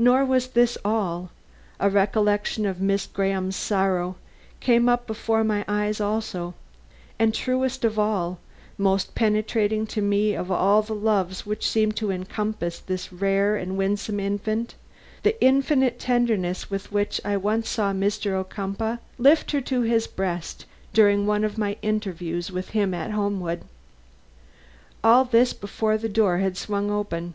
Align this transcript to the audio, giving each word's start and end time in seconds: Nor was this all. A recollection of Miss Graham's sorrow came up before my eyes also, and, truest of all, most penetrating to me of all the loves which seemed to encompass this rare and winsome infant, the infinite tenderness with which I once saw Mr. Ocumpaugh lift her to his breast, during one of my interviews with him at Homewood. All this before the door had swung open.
Nor 0.00 0.24
was 0.24 0.48
this 0.48 0.76
all. 0.84 1.30
A 1.78 1.88
recollection 1.88 2.66
of 2.66 2.80
Miss 2.80 3.06
Graham's 3.06 3.54
sorrow 3.54 4.16
came 4.58 4.88
up 4.88 5.06
before 5.06 5.44
my 5.44 5.64
eyes 5.68 6.00
also, 6.00 6.54
and, 7.20 7.32
truest 7.32 7.84
of 7.84 7.96
all, 7.96 8.40
most 8.76 9.14
penetrating 9.14 9.86
to 9.86 10.02
me 10.02 10.34
of 10.34 10.50
all 10.50 10.82
the 10.82 10.92
loves 10.92 11.46
which 11.46 11.68
seemed 11.70 11.94
to 11.98 12.10
encompass 12.10 12.80
this 12.80 13.12
rare 13.12 13.54
and 13.54 13.76
winsome 13.76 14.18
infant, 14.18 14.74
the 15.22 15.40
infinite 15.40 16.00
tenderness 16.00 16.68
with 16.68 16.90
which 16.90 17.20
I 17.24 17.36
once 17.36 17.68
saw 17.68 17.92
Mr. 17.92 18.32
Ocumpaugh 18.32 18.98
lift 19.18 19.52
her 19.52 19.60
to 19.60 19.82
his 19.82 20.08
breast, 20.08 20.64
during 20.92 21.28
one 21.28 21.44
of 21.44 21.56
my 21.58 21.76
interviews 21.80 22.50
with 22.50 22.70
him 22.70 22.92
at 22.92 23.12
Homewood. 23.12 23.60
All 25.04 25.24
this 25.24 25.52
before 25.52 25.96
the 25.96 26.08
door 26.08 26.38
had 26.38 26.56
swung 26.56 26.90
open. 26.90 27.34